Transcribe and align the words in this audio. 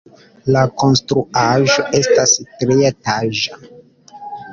La 0.53 0.61
konstruaĵo 0.83 1.83
estas 1.99 2.33
trietaĝa. 2.63 3.61